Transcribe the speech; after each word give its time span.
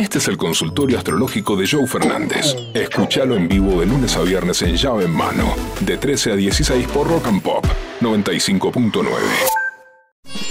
Este 0.00 0.16
es 0.16 0.28
el 0.28 0.38
consultorio 0.38 0.96
astrológico 0.96 1.54
de 1.56 1.68
Joe 1.70 1.86
Fernández. 1.86 2.56
Escúchalo 2.72 3.36
en 3.36 3.46
vivo 3.46 3.80
de 3.80 3.84
lunes 3.84 4.16
a 4.16 4.22
viernes 4.22 4.62
en 4.62 4.74
llave 4.74 5.04
en 5.04 5.14
mano, 5.14 5.54
de 5.80 5.98
13 5.98 6.32
a 6.32 6.36
16 6.36 6.88
por 6.88 7.06
Rock 7.06 7.26
and 7.26 7.42
Pop 7.42 7.66
95.9. 8.00 9.04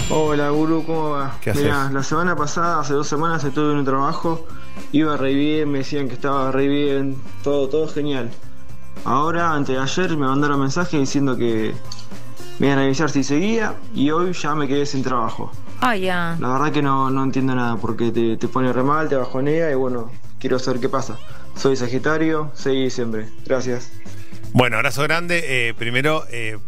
Hola 0.08 0.50
Guru, 0.50 0.84
¿cómo 0.86 1.10
va? 1.10 1.36
¿Qué 1.40 1.52
Mirá, 1.52 1.82
haces? 1.82 1.94
la 1.94 2.02
semana 2.04 2.36
pasada, 2.36 2.78
hace 2.78 2.94
dos 2.94 3.08
semanas, 3.08 3.42
estuve 3.42 3.72
en 3.72 3.78
un 3.78 3.84
trabajo, 3.84 4.46
iba 4.92 5.16
re 5.16 5.34
bien, 5.34 5.68
me 5.68 5.78
decían 5.78 6.06
que 6.06 6.14
estaba 6.14 6.52
re 6.52 6.68
bien, 6.68 7.20
todo, 7.42 7.68
todo 7.68 7.88
genial. 7.88 8.30
Ahora, 9.04 9.52
antes 9.52 9.74
de 9.74 9.82
ayer, 9.82 10.10
me 10.16 10.28
mandaron 10.28 10.60
mensaje 10.60 10.96
diciendo 10.96 11.36
que 11.36 11.74
me 12.60 12.66
iban 12.66 12.78
a 12.78 12.82
avisar 12.82 13.10
si 13.10 13.24
seguía 13.24 13.74
y 13.94 14.10
hoy 14.10 14.34
ya 14.34 14.54
me 14.54 14.68
quedé 14.68 14.84
sin 14.84 15.02
trabajo. 15.02 15.50
Ah, 15.80 15.96
ya. 15.96 16.36
La 16.38 16.52
verdad 16.52 16.70
que 16.70 16.82
no, 16.82 17.10
no 17.10 17.24
entiendo 17.24 17.54
nada 17.54 17.76
porque 17.78 18.12
te, 18.12 18.36
te 18.36 18.48
pone 18.48 18.70
re 18.70 18.82
mal, 18.82 19.08
te 19.08 19.16
bajonea 19.16 19.70
y 19.70 19.74
bueno, 19.74 20.10
quiero 20.38 20.58
saber 20.58 20.78
qué 20.78 20.90
pasa. 20.90 21.18
Soy 21.56 21.74
Sagitario, 21.74 22.52
6 22.54 22.76
de 22.76 22.84
diciembre. 22.84 23.28
Gracias. 23.46 23.90
Bueno, 24.52 24.76
abrazo 24.76 25.02
grande. 25.02 25.68
Eh, 25.68 25.74
primero, 25.74 26.24
eh, 26.30 26.58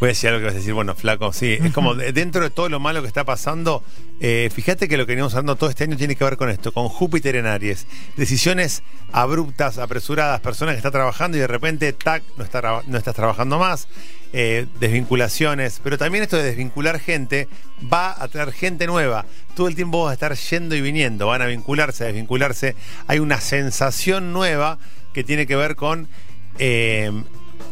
voy 0.00 0.08
a 0.08 0.12
decir 0.12 0.28
algo 0.28 0.40
que 0.40 0.46
vas 0.46 0.54
a 0.54 0.58
decir, 0.58 0.74
bueno, 0.74 0.94
flaco, 0.94 1.32
sí. 1.32 1.52
Es 1.60 1.72
como 1.72 1.94
de- 1.94 2.12
dentro 2.12 2.42
de 2.42 2.50
todo 2.50 2.68
lo 2.68 2.80
malo 2.80 3.00
que 3.02 3.08
está 3.08 3.24
pasando, 3.24 3.82
eh, 4.20 4.50
fíjate 4.54 4.88
que 4.88 4.96
lo 4.96 5.06
que 5.06 5.12
venimos 5.12 5.34
hablando 5.34 5.56
todo 5.56 5.70
este 5.70 5.84
año 5.84 5.96
tiene 5.96 6.16
que 6.16 6.24
ver 6.24 6.36
con 6.36 6.50
esto, 6.50 6.72
con 6.72 6.88
Júpiter 6.88 7.36
en 7.36 7.46
Aries. 7.46 7.86
Decisiones 8.16 8.82
abruptas, 9.12 9.78
apresuradas, 9.78 10.40
personas 10.40 10.74
que 10.74 10.78
están 10.78 10.92
trabajando 10.92 11.36
y 11.36 11.40
de 11.40 11.46
repente, 11.46 11.92
tac, 11.92 12.22
no, 12.36 12.44
está, 12.44 12.82
no 12.86 12.98
estás 12.98 13.14
trabajando 13.14 13.58
más. 13.58 13.88
eh, 14.36 14.66
desvinculaciones, 14.80 15.80
pero 15.84 15.96
también 15.96 16.24
esto 16.24 16.36
de 16.36 16.42
desvincular 16.42 16.98
gente 16.98 17.46
va 17.92 18.20
a 18.20 18.26
traer 18.26 18.50
gente 18.50 18.88
nueva. 18.88 19.26
Todo 19.54 19.68
el 19.68 19.76
tiempo 19.76 20.02
vas 20.02 20.10
a 20.10 20.14
estar 20.14 20.34
yendo 20.34 20.74
y 20.74 20.80
viniendo, 20.80 21.28
van 21.28 21.40
a 21.42 21.46
vincularse, 21.46 22.02
a 22.02 22.06
desvincularse. 22.08 22.74
Hay 23.06 23.20
una 23.20 23.40
sensación 23.40 24.32
nueva 24.32 24.78
que 25.12 25.22
tiene 25.22 25.46
que 25.46 25.54
ver 25.54 25.76
con 25.76 26.08
eh, 26.58 27.12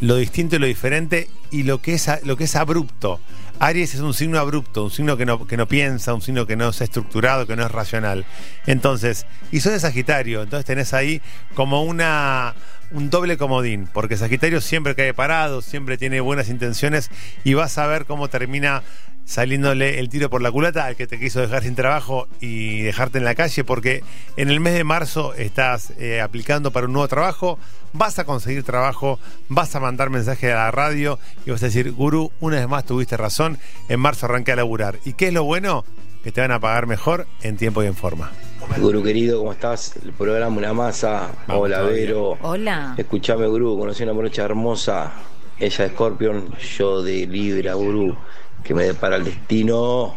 lo 0.00 0.15
distinto 0.15 0.55
y 0.55 0.59
lo 0.61 0.67
diferente 0.67 1.28
y 1.53 1.62
lo 1.62 1.81
que 1.81 1.95
es, 1.95 2.08
lo 2.25 2.36
que 2.36 2.45
es 2.45 2.56
abrupto. 2.56 3.20
Aries 3.61 3.95
es 3.95 4.00
un 4.00 4.14
signo 4.14 4.41
abrupto, 4.41 4.84
un 4.84 4.91
signo 4.91 5.17
que 5.17 5.25
no, 5.25 5.47
que 5.47 5.56
no 5.56 5.69
piensa, 5.69 6.14
un 6.14 6.22
signo 6.22 6.47
que 6.47 6.56
no 6.56 6.70
es 6.70 6.81
estructurado, 6.81 7.47
que 7.47 7.55
no 7.55 7.64
es 7.64 7.70
racional. 7.70 8.25
Entonces, 8.67 9.27
y 9.53 9.61
sos 9.61 9.72
de 9.72 9.78
Sagitario, 9.78 10.42
entonces 10.42 10.64
tenés 10.64 10.92
ahí 10.94 11.20
como 11.55 11.84
una 11.84 12.55
un 12.91 13.09
doble 13.09 13.39
comodín, 13.39 13.89
porque 13.92 14.17
Sagitario 14.17 14.61
siempre 14.61 14.94
cae 14.94 15.14
parado, 15.14 15.62
siempre 15.62 15.97
tiene 15.97 16.20
buenas 16.20 16.48
intenciones 16.48 17.11
y 17.44 17.55
vas 17.55 17.78
a 17.78 17.87
ver 17.87 18.05
cómo 18.05 18.28
termina 18.28 18.83
saliéndole 19.25 19.98
el 19.98 20.09
tiro 20.09 20.31
por 20.31 20.42
la 20.42 20.51
culata 20.51 20.87
al 20.87 20.97
que 20.97 21.06
te 21.06 21.19
quiso 21.19 21.41
dejar 21.41 21.62
sin 21.62 21.75
trabajo 21.75 22.28
y 22.41 22.83
dejarte 22.83 23.19
en 23.19 23.25
la 23.25 23.34
calle, 23.34 23.65
porque 23.65 24.03
en 24.37 24.51
el 24.51 24.61
mes 24.61 24.75
de 24.75 24.84
marzo 24.84 25.34
estás 25.34 25.92
eh, 25.98 26.20
aplicando 26.20 26.70
para 26.70 26.87
un 26.87 26.92
nuevo 26.92 27.09
trabajo, 27.09 27.59
vas 27.93 28.19
a 28.19 28.25
conseguir 28.25 28.62
trabajo, 28.62 29.19
vas 29.48 29.75
a 29.75 29.81
mandar 29.81 30.11
mensaje 30.11 30.53
a 30.53 30.56
la 30.56 30.70
radio 30.70 31.19
y 31.47 31.50
vas 31.50 31.62
a 31.62 31.67
decir, 31.67 31.93
Gurú, 31.93 32.33
una 32.41 32.56
vez 32.56 32.69
más 32.69 32.84
tuviste 32.84 33.17
razón, 33.17 33.59
en 33.89 34.00
marzo 34.00 34.27
arranqué 34.27 34.53
a 34.53 34.56
laburar. 34.56 34.98
¿Y 35.05 35.15
qué 35.15 35.28
es 35.28 35.33
lo 35.33 35.45
bueno? 35.45 35.84
Que 36.23 36.31
te 36.31 36.41
van 36.41 36.53
a 36.53 36.61
pagar 36.61 36.87
mejor 36.87 37.27
en 37.43 37.56
tiempo 37.56 37.83
y 37.83 37.87
en 37.87 37.97
forma. 37.97 38.31
Guru 38.78 39.03
querido, 39.03 39.41
¿cómo 39.41 39.53
estás? 39.53 39.97
El 40.03 40.12
programa 40.12 40.56
Una 40.56 40.73
Masa. 40.73 41.33
Vamos 41.48 41.65
Hola, 41.65 41.78
todavía. 41.78 42.00
Vero. 42.00 42.39
Hola. 42.43 42.95
Escuchame, 42.97 43.47
Guru, 43.47 43.77
conocí 43.77 44.05
una 44.05 44.12
morocha 44.12 44.45
hermosa. 44.45 45.12
Ella 45.59 45.84
es 45.84 45.93
Scorpion, 45.93 46.55
yo 46.77 47.03
de 47.03 47.27
Libra, 47.27 47.75
Guru. 47.75 48.17
Que 48.63 48.75
me 48.75 48.85
depara 48.85 49.17
el 49.17 49.25
destino. 49.25 50.17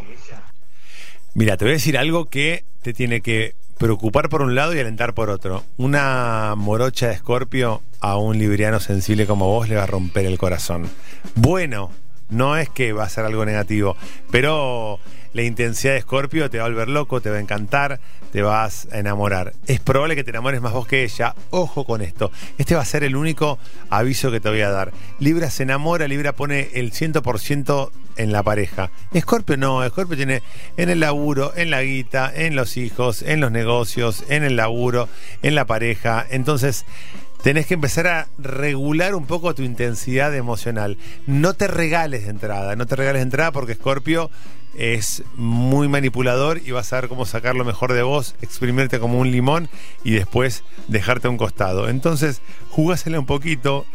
Mira, 1.34 1.58
te 1.58 1.66
voy 1.66 1.72
a 1.72 1.74
decir 1.74 1.98
algo 1.98 2.26
que 2.26 2.64
te 2.82 2.94
tiene 2.94 3.22
que 3.22 3.56
preocupar 3.78 4.30
por 4.30 4.42
un 4.42 4.56
lado 4.56 4.74
y 4.74 4.80
alentar 4.80 5.14
por 5.14 5.30
otro. 5.30 5.64
Una 5.78 6.54
morocha 6.56 7.08
de 7.08 7.14
escorpio 7.14 7.82
a 8.00 8.18
un 8.18 8.38
libriano 8.38 8.80
sensible 8.80 9.26
como 9.26 9.48
vos 9.48 9.68
le 9.68 9.76
va 9.76 9.84
a 9.84 9.88
romper 9.88 10.26
el 10.26 10.38
corazón. 10.38 10.90
Bueno, 11.36 11.92
no 12.30 12.58
es 12.58 12.70
que 12.70 12.94
va 12.94 13.04
a 13.04 13.10
ser 13.10 13.26
algo 13.26 13.46
negativo, 13.46 13.96
pero 14.32 15.00
la 15.34 15.44
intensidad 15.44 15.94
de 15.94 16.00
escorpio 16.00 16.50
te 16.50 16.60
va 16.60 16.66
a 16.66 16.70
volver 16.70 16.88
loco, 16.88 17.20
te 17.20 17.30
va 17.30 17.36
a 17.36 17.42
encantar, 17.42 18.00
te 18.32 18.42
vas 18.42 18.88
a 18.92 19.00
enamorar. 19.00 19.54
Es 19.68 19.82
probable 19.82 20.16
que 20.16 20.24
te 20.24 20.30
enamores 20.30 20.62
más 20.62 20.72
vos 20.72 20.88
que 20.88 21.04
ella. 21.04 21.36
Ojo 21.50 21.84
con 21.84 22.02
esto. 22.02 22.32
Este 22.58 22.74
va 22.74 22.82
a 22.82 22.86
ser 22.86 23.04
el 23.04 23.18
único 23.18 23.60
aviso 23.90 24.32
que 24.32 24.40
te 24.40 24.50
voy 24.50 24.62
a 24.62 24.70
dar. 24.70 24.94
Libra 25.20 25.50
se 25.50 25.64
enamora, 25.64 26.08
Libra 26.08 26.32
pone 26.32 26.70
el 26.76 26.94
100% 26.94 27.92
en 28.16 28.32
la 28.32 28.44
pareja. 28.44 28.92
Escorpio 29.14 29.58
no, 29.58 29.84
Escorpio 29.84 30.16
tiene 30.16 30.42
en 30.78 30.90
el 30.90 31.02
laburo, 31.02 31.52
en 31.56 31.70
la 31.70 31.82
guita, 31.82 32.32
en 32.34 32.56
los 32.56 32.78
hijos, 32.78 33.22
en 33.22 33.42
los 33.42 33.52
negocios, 33.52 34.24
en 34.30 34.44
el 34.44 34.56
laburo, 34.56 35.10
en 35.42 35.54
la 35.54 35.66
pareja. 35.66 36.26
Entonces, 36.30 36.86
tenés 37.46 37.68
que 37.68 37.76
empezar 37.76 38.08
a 38.08 38.28
regular 38.40 39.14
un 39.14 39.28
poco 39.28 39.54
tu 39.54 39.62
intensidad 39.62 40.34
emocional. 40.34 40.98
No 41.28 41.54
te 41.54 41.68
regales 41.68 42.24
de 42.24 42.32
entrada, 42.32 42.76
no 42.76 42.88
te 42.88 42.96
regales 42.96 43.20
de 43.20 43.26
entrada 43.26 43.52
porque 43.52 43.74
Escorpio 43.74 44.32
es 44.74 45.22
muy 45.36 45.88
manipulador 45.88 46.60
y 46.66 46.72
vas 46.72 46.92
a 46.92 47.02
ver 47.02 47.08
cómo 47.08 47.28
sacar 47.28 47.54
lo 47.54 47.64
mejor 47.64 47.94
de 47.94 48.02
vos, 48.02 48.34
exprimirte 48.42 48.98
como 49.00 49.20
un 49.20 49.30
limón 49.30 49.70
y 50.04 50.14
después 50.14 50.64
dejarte 50.88 51.28
a 51.28 51.30
un 51.30 51.38
costado. 51.38 51.88
Entonces, 51.88 52.42
jugásela 52.72 53.20
un 53.20 53.28
poquito, 53.28 53.86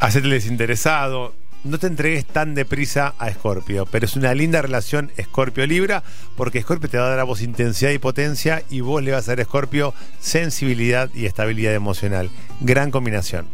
hacete 0.00 0.26
desinteresado. 0.26 1.34
No 1.64 1.78
te 1.78 1.88
entregues 1.88 2.24
tan 2.24 2.54
deprisa 2.54 3.14
a 3.18 3.30
Scorpio, 3.30 3.86
pero 3.86 4.06
es 4.06 4.14
una 4.14 4.34
linda 4.34 4.62
relación 4.62 5.10
Scorpio-Libra, 5.20 6.04
porque 6.36 6.62
Scorpio 6.62 6.88
te 6.88 6.98
va 6.98 7.06
a 7.06 7.10
dar 7.10 7.18
a 7.18 7.24
vos 7.24 7.42
intensidad 7.42 7.90
y 7.90 7.98
potencia 7.98 8.62
y 8.70 8.80
vos 8.80 9.02
le 9.02 9.12
vas 9.12 9.28
a 9.28 9.32
dar 9.32 9.40
a 9.40 9.44
Scorpio 9.44 9.92
sensibilidad 10.20 11.10
y 11.14 11.26
estabilidad 11.26 11.74
emocional. 11.74 12.30
Gran 12.60 12.90
combinación. 12.90 13.48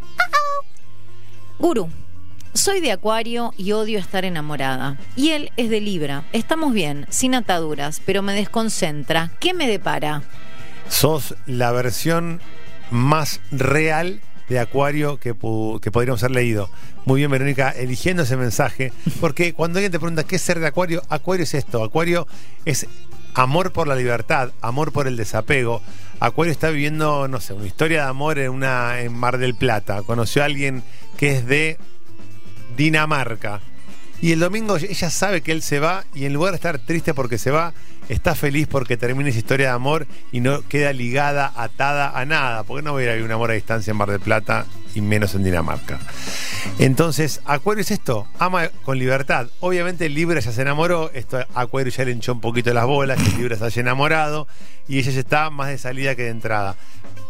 Guru. 1.57 1.89
Soy 2.53 2.81
de 2.81 2.91
Acuario 2.91 3.51
y 3.57 3.71
odio 3.71 3.97
estar 3.97 4.25
enamorada. 4.25 4.97
Y 5.15 5.29
él 5.31 5.51
es 5.57 5.71
de 5.71 5.81
Libra. 5.81 6.23
Estamos 6.33 6.71
bien, 6.73 7.07
sin 7.09 7.33
ataduras, 7.33 7.99
pero 8.05 8.21
me 8.21 8.33
desconcentra. 8.33 9.31
¿Qué 9.39 9.55
me 9.55 9.67
depara? 9.67 10.21
Sos 10.87 11.35
la 11.47 11.71
versión 11.71 12.41
más 12.91 13.39
real 13.49 14.21
de 14.49 14.59
Acuario 14.59 15.17
que, 15.17 15.33
que 15.81 15.91
podríamos 15.91 16.23
haber 16.23 16.35
leído. 16.35 16.69
Muy 17.05 17.21
bien, 17.21 17.31
Verónica, 17.31 17.69
eligiendo 17.71 18.23
ese 18.23 18.37
mensaje. 18.37 18.91
Porque 19.19 19.53
cuando 19.53 19.79
alguien 19.79 19.91
te 19.91 19.99
pregunta 19.99 20.23
qué 20.23 20.37
es 20.37 20.41
ser 20.41 20.59
de 20.59 20.67
Acuario, 20.67 21.01
Acuario 21.09 21.43
es 21.43 21.53
esto. 21.53 21.83
Acuario 21.83 22.27
es 22.65 22.87
amor 23.33 23.71
por 23.71 23.87
la 23.87 23.95
libertad, 23.95 24.51
amor 24.61 24.91
por 24.91 25.07
el 25.07 25.17
desapego. 25.17 25.81
Acuario 26.19 26.51
está 26.51 26.69
viviendo, 26.69 27.27
no 27.27 27.39
sé, 27.39 27.53
una 27.53 27.65
historia 27.65 28.03
de 28.03 28.09
amor 28.09 28.39
en, 28.39 28.51
una, 28.51 29.01
en 29.01 29.13
Mar 29.13 29.37
del 29.37 29.55
Plata. 29.55 30.03
Conoció 30.03 30.41
a 30.41 30.45
alguien 30.45 30.83
que 31.17 31.37
es 31.37 31.45
de 31.45 31.77
Dinamarca. 32.77 33.61
Y 34.23 34.31
el 34.31 34.39
domingo 34.39 34.77
ella 34.77 35.09
sabe 35.09 35.41
que 35.41 35.51
él 35.51 35.61
se 35.61 35.81
va 35.81 36.05
y 36.15 36.23
en 36.23 36.31
lugar 36.31 36.53
de 36.53 36.55
estar 36.55 36.79
triste 36.79 37.13
porque 37.13 37.37
se 37.37 37.51
va, 37.51 37.73
está 38.07 38.35
feliz 38.35 38.67
porque 38.71 38.95
termina 38.95 39.29
esa 39.29 39.37
historia 39.37 39.67
de 39.67 39.73
amor 39.73 40.07
y 40.31 40.39
no 40.39 40.61
queda 40.61 40.93
ligada, 40.93 41.51
atada 41.57 42.17
a 42.17 42.23
nada. 42.23 42.63
Porque 42.63 42.83
no 42.83 42.93
voy 42.93 43.05
a 43.05 43.21
un 43.21 43.29
amor 43.33 43.51
a 43.51 43.55
distancia 43.55 43.91
en 43.91 43.97
Mar 43.97 44.09
del 44.09 44.21
Plata 44.21 44.65
y 44.95 45.01
menos 45.01 45.35
en 45.35 45.43
Dinamarca. 45.43 45.99
Entonces, 46.79 47.41
Acuario 47.43 47.81
es 47.81 47.91
esto, 47.91 48.25
ama 48.39 48.69
con 48.85 48.97
libertad. 48.97 49.47
Obviamente 49.59 50.07
Libra 50.07 50.39
ya 50.39 50.53
se 50.53 50.61
enamoró, 50.61 51.11
esto 51.13 51.45
Acuario 51.53 51.91
ya 51.91 52.05
le 52.05 52.11
hinchó 52.11 52.31
un 52.31 52.39
poquito 52.39 52.73
las 52.73 52.85
bolas, 52.85 53.21
que 53.21 53.29
Libra 53.37 53.57
se 53.57 53.65
haya 53.65 53.81
enamorado 53.81 54.47
y 54.87 54.99
ella 54.99 55.11
ya 55.11 55.19
está 55.19 55.49
más 55.49 55.67
de 55.67 55.77
salida 55.77 56.15
que 56.15 56.23
de 56.23 56.29
entrada. 56.29 56.77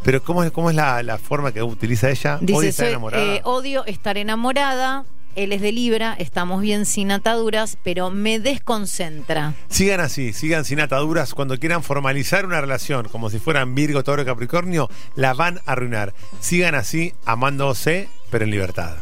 Pero 0.04 0.22
¿cómo 0.24 0.44
es, 0.44 0.52
cómo 0.52 0.70
es 0.70 0.76
la, 0.76 1.02
la 1.02 1.18
forma 1.18 1.52
que 1.52 1.64
utiliza 1.64 2.12
ella? 2.12 2.36
Odia 2.36 2.46
Dice, 2.46 2.68
estar 2.70 2.86
soy, 2.86 2.92
enamorada. 2.92 3.24
eh, 3.24 3.42
odio 3.46 3.84
estar 3.86 4.16
enamorada. 4.18 5.06
Él 5.36 5.52
es 5.52 5.62
de 5.62 5.72
Libra, 5.72 6.16
estamos 6.20 6.62
bien 6.62 6.86
sin 6.86 7.12
ataduras, 7.12 7.78
pero 7.84 8.12
me 8.12 8.40
desconcentra. 8.40 9.56
Sigan 9.68 10.00
así, 10.00 10.32
sigan 10.32 10.64
sin 10.64 10.80
ataduras. 10.80 11.34
Cuando 11.34 11.58
quieran 11.58 11.82
formalizar 11.82 12.46
una 12.46 12.62
relación, 12.62 13.10
como 13.10 13.32
si 13.32 13.40
fueran 13.40 13.74
Virgo, 13.74 14.04
Toro, 14.04 14.24
Capricornio, 14.26 14.90
la 15.16 15.34
van 15.34 15.60
a 15.66 15.72
arruinar. 15.72 16.14
Sigan 16.40 16.76
así, 16.76 17.14
amándose, 17.26 18.10
pero 18.30 18.46
en 18.46 18.52
libertad. 18.52 18.98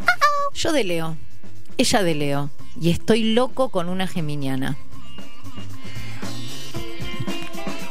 Yo 0.54 0.72
de 0.72 0.86
Leo, 0.86 1.18
ella 1.78 2.02
de 2.02 2.16
Leo, 2.16 2.50
y 2.80 2.92
estoy 2.92 3.34
loco 3.34 3.70
con 3.70 3.90
una 3.90 4.08
geminiana. 4.08 4.78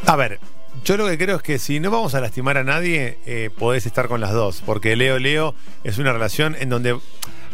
A 0.06 0.17
ver, 0.17 0.41
yo 0.85 0.97
lo 0.97 1.06
que 1.06 1.19
creo 1.19 1.37
es 1.37 1.43
que 1.43 1.59
si 1.59 1.79
no 1.79 1.91
vamos 1.91 2.14
a 2.14 2.20
lastimar 2.20 2.56
a 2.56 2.64
nadie, 2.64 3.19
eh, 3.26 3.50
podés 3.56 3.85
estar 3.85 4.09
con 4.09 4.20
las 4.20 4.32
dos. 4.32 4.62
Porque 4.64 4.97
Leo 4.97 5.19
Leo 5.19 5.55
es 5.85 5.99
una 5.99 6.12
relación 6.12 6.56
en 6.59 6.70
donde 6.70 6.99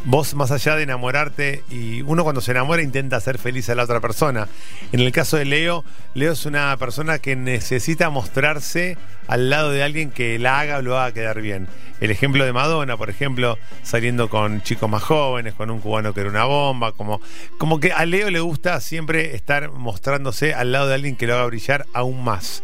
vos, 0.07 0.35
más 0.35 0.53
allá 0.53 0.77
de 0.77 0.85
enamorarte, 0.85 1.65
y 1.69 2.01
uno 2.03 2.23
cuando 2.23 2.41
se 2.41 2.53
enamora 2.53 2.81
intenta 2.81 3.17
hacer 3.17 3.39
feliz 3.39 3.69
a 3.69 3.75
la 3.75 3.83
otra 3.83 4.01
persona. 4.01 4.49
En 4.93 5.01
el 5.01 5.13
caso 5.13 5.37
de 5.37 5.45
Leo, 5.45 5.85
Leo 6.15 6.33
es 6.33 6.47
una 6.47 6.75
persona 6.77 7.19
que 7.19 7.37
necesita 7.37 8.09
mostrarse 8.09 8.97
al 9.27 9.51
lado 9.51 9.73
de 9.73 9.83
alguien 9.83 10.11
que 10.11 10.39
la 10.39 10.61
haga 10.61 10.79
o 10.79 10.83
lo 10.83 10.97
haga 10.97 11.13
quedar 11.13 11.41
bien. 11.41 11.67
El 12.01 12.11
ejemplo 12.11 12.45
de 12.45 12.53
Madonna, 12.53 12.97
por 12.97 13.11
ejemplo, 13.11 13.59
saliendo 13.83 14.29
con 14.29 14.63
chicos 14.63 14.89
más 14.89 15.03
jóvenes, 15.03 15.55
con 15.55 15.71
un 15.71 15.81
cubano 15.81 16.15
que 16.15 16.21
era 16.21 16.31
una 16.31 16.45
bomba, 16.45 16.93
como, 16.93 17.21
como 17.59 17.81
que 17.81 17.93
a 17.93 18.07
Leo 18.07 18.31
le 18.31 18.41
gusta 18.41 18.81
siempre 18.81 19.35
estar 19.35 19.73
mostrándose 19.73 20.55
al 20.55 20.71
lado 20.71 20.87
de 20.87 20.95
alguien 20.95 21.17
que 21.17 21.27
lo 21.27 21.35
haga 21.35 21.47
brillar 21.47 21.87
aún 21.93 22.23
más. 22.23 22.63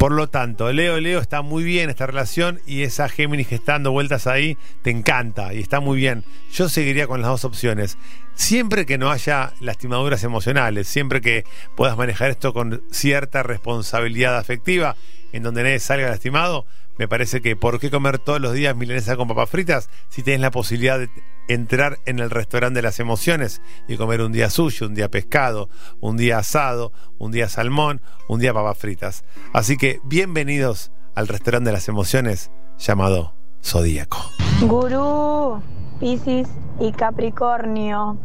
Por 0.00 0.12
lo 0.12 0.30
tanto, 0.30 0.72
Leo, 0.72 0.98
Leo 0.98 1.20
está 1.20 1.42
muy 1.42 1.62
bien 1.62 1.90
esta 1.90 2.06
relación 2.06 2.58
y 2.66 2.84
esa 2.84 3.10
Géminis 3.10 3.48
que 3.48 3.56
está 3.56 3.72
dando 3.72 3.92
vueltas 3.92 4.26
ahí 4.26 4.56
te 4.80 4.88
encanta 4.88 5.52
y 5.52 5.58
está 5.58 5.80
muy 5.80 5.98
bien. 5.98 6.24
Yo 6.54 6.70
seguiría 6.70 7.06
con 7.06 7.20
las 7.20 7.28
dos 7.28 7.44
opciones. 7.44 7.98
Siempre 8.34 8.86
que 8.86 8.96
no 8.96 9.10
haya 9.10 9.52
lastimaduras 9.60 10.24
emocionales, 10.24 10.88
siempre 10.88 11.20
que 11.20 11.44
puedas 11.76 11.98
manejar 11.98 12.30
esto 12.30 12.54
con 12.54 12.82
cierta 12.90 13.42
responsabilidad 13.42 14.38
afectiva, 14.38 14.96
en 15.34 15.42
donde 15.42 15.64
nadie 15.64 15.78
salga 15.78 16.08
lastimado, 16.08 16.64
me 16.96 17.06
parece 17.06 17.42
que 17.42 17.54
¿por 17.54 17.78
qué 17.78 17.90
comer 17.90 18.18
todos 18.18 18.40
los 18.40 18.54
días 18.54 18.74
milanesa 18.74 19.18
con 19.18 19.28
papas 19.28 19.50
fritas 19.50 19.90
si 20.08 20.22
tienes 20.22 20.40
la 20.40 20.50
posibilidad 20.50 20.98
de 20.98 21.10
entrar 21.52 21.98
en 22.06 22.20
el 22.20 22.30
restaurante 22.30 22.78
de 22.78 22.82
las 22.82 23.00
emociones 23.00 23.60
y 23.88 23.96
comer 23.96 24.20
un 24.22 24.30
día 24.30 24.50
suyo, 24.50 24.86
un 24.86 24.94
día 24.94 25.10
pescado, 25.10 25.68
un 26.00 26.16
día 26.16 26.38
asado, 26.38 26.92
un 27.18 27.32
día 27.32 27.48
salmón, 27.48 28.00
un 28.28 28.38
día 28.38 28.54
papas 28.54 28.78
fritas? 28.78 29.24
Así 29.52 29.76
que 29.76 30.00
bienvenidos 30.04 30.92
al 31.16 31.26
restaurante 31.26 31.70
de 31.70 31.74
las 31.74 31.88
emociones 31.88 32.52
llamado 32.78 33.34
Zodíaco. 33.64 34.18
Gurú, 34.62 35.60
Piscis 35.98 36.48
y 36.78 36.92
Capricornio. 36.92 38.16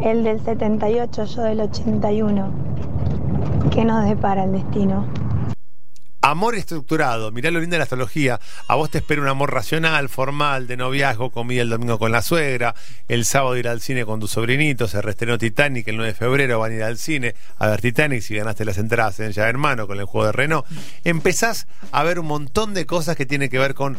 El 0.00 0.24
del 0.24 0.44
78, 0.44 1.24
yo 1.24 1.42
del 1.42 1.60
81. 1.60 2.50
¿Qué 3.70 3.84
nos 3.84 4.04
depara 4.04 4.44
el 4.44 4.52
destino? 4.52 5.06
Amor 6.26 6.56
estructurado, 6.56 7.30
mirá 7.30 7.52
lo 7.52 7.60
lindo 7.60 7.74
de 7.74 7.78
la 7.78 7.84
astrología. 7.84 8.40
A 8.66 8.74
vos 8.74 8.90
te 8.90 8.98
espera 8.98 9.22
un 9.22 9.28
amor 9.28 9.54
racional, 9.54 10.08
formal, 10.08 10.66
de 10.66 10.76
noviazgo, 10.76 11.30
comida 11.30 11.62
el 11.62 11.70
domingo 11.70 12.00
con 12.00 12.10
la 12.10 12.20
suegra, 12.20 12.74
el 13.06 13.24
sábado 13.24 13.56
ir 13.56 13.68
al 13.68 13.80
cine 13.80 14.04
con 14.04 14.18
tus 14.18 14.32
sobrinitos, 14.32 14.90
se 14.90 15.00
reestrenó 15.00 15.38
Titanic, 15.38 15.86
el 15.86 15.94
9 15.94 16.12
de 16.12 16.18
febrero 16.18 16.58
van 16.58 16.72
a 16.72 16.74
ir 16.74 16.82
al 16.82 16.98
cine 16.98 17.36
a 17.58 17.68
ver 17.68 17.80
Titanic 17.80 18.22
si 18.22 18.34
ganaste 18.34 18.64
las 18.64 18.76
entradas 18.78 19.20
en 19.20 19.30
Ya 19.30 19.48
Hermano 19.48 19.86
con 19.86 20.00
el 20.00 20.04
juego 20.06 20.26
de 20.26 20.32
Renault. 20.32 20.66
Empezás 21.04 21.68
a 21.92 22.02
ver 22.02 22.18
un 22.18 22.26
montón 22.26 22.74
de 22.74 22.86
cosas 22.86 23.14
que 23.14 23.24
tienen 23.24 23.48
que 23.48 23.60
ver 23.60 23.74
con 23.74 23.96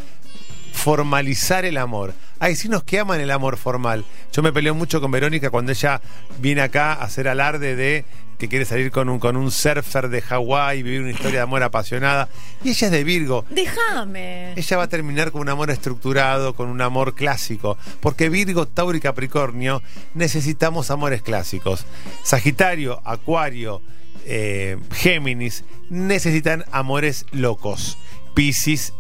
formalizar 0.73 1.63
el 1.63 1.77
amor. 1.77 2.13
Hay 2.39 2.57
signos 2.57 2.83
que 2.83 2.99
aman 2.99 3.21
el 3.21 3.31
amor 3.31 3.55
formal. 3.55 4.03
Yo 4.33 4.43
me 4.43 4.51
peleo 4.51 4.75
mucho 4.75 4.99
con 4.99 5.11
Verónica 5.11 5.49
cuando 5.49 5.71
ella 5.71 6.01
viene 6.39 6.61
acá 6.61 6.91
a 6.91 7.05
hacer 7.05 7.29
alarde 7.29 7.77
de 7.77 8.03
que 8.37 8.47
quiere 8.47 8.65
salir 8.65 8.91
con 8.91 9.09
un, 9.09 9.19
con 9.19 9.35
un 9.35 9.51
surfer 9.51 10.09
de 10.09 10.21
Hawái 10.21 10.83
vivir 10.83 11.01
una 11.01 11.11
historia 11.11 11.39
de 11.39 11.41
amor 11.41 11.63
apasionada. 11.63 12.29
Y 12.63 12.69
ella 12.69 12.87
es 12.87 12.91
de 12.91 13.03
Virgo. 13.03 13.45
Déjame. 13.49 14.53
Ella 14.53 14.77
va 14.77 14.83
a 14.83 14.87
terminar 14.89 15.31
con 15.31 15.41
un 15.41 15.49
amor 15.49 15.71
estructurado, 15.71 16.53
con 16.53 16.69
un 16.69 16.81
amor 16.81 17.15
clásico. 17.15 17.77
Porque 17.99 18.29
Virgo, 18.29 18.67
Tauro 18.67 18.97
y 18.97 19.01
Capricornio 19.01 19.81
necesitamos 20.13 20.91
amores 20.91 21.21
clásicos. 21.21 21.85
Sagitario, 22.23 23.01
Acuario, 23.05 23.81
eh, 24.25 24.77
Géminis 24.91 25.63
necesitan 25.89 26.65
amores 26.71 27.25
locos. 27.31 27.97
Piscis 28.33 28.93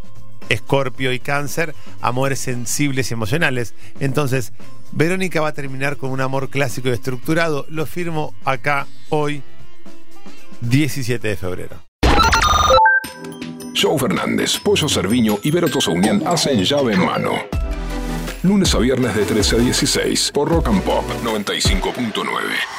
Escorpio 0.49 1.11
y 1.11 1.19
Cáncer, 1.19 1.75
amores 2.01 2.39
sensibles 2.39 3.11
y 3.11 3.13
emocionales. 3.13 3.73
Entonces, 3.99 4.53
Verónica 4.91 5.41
va 5.41 5.49
a 5.49 5.53
terminar 5.53 5.97
con 5.97 6.11
un 6.11 6.21
amor 6.21 6.49
clásico 6.49 6.89
y 6.89 6.91
estructurado. 6.91 7.65
Lo 7.69 7.85
firmo 7.85 8.33
acá 8.45 8.87
hoy, 9.09 9.43
17 10.61 11.27
de 11.27 11.35
febrero. 11.35 11.87
Joe 13.79 13.99
Fernández, 13.99 14.57
Pollo 14.57 14.89
Cerviño 14.89 15.37
y 15.43 15.51
Vero 15.51 15.67
Unión 15.87 16.23
hacen 16.25 16.63
llave 16.63 16.93
en 16.93 17.05
mano. 17.05 17.33
Lunes 18.43 18.73
a 18.73 18.79
viernes 18.79 19.15
de 19.15 19.25
13 19.25 19.55
a 19.55 19.59
16 19.59 20.31
por 20.33 20.49
Rock 20.49 20.67
and 20.67 20.81
Pop 20.81 21.03
95.9. 21.23 22.76